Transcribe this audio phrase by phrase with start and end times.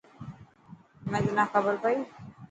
[1.05, 1.97] همي تنا کبر پئي.